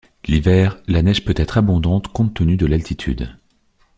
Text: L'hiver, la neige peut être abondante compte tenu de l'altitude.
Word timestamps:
L'hiver, 0.25 0.79
la 0.87 1.03
neige 1.03 1.23
peut 1.23 1.35
être 1.37 1.59
abondante 1.59 2.07
compte 2.07 2.33
tenu 2.33 2.57
de 2.57 2.65
l'altitude. 2.65 3.37